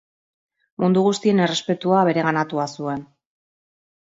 Mundu 0.83 1.03
guztien 1.07 1.41
errespetua 1.45 1.99
bereganatua 2.09 2.67
zuen. 2.77 3.05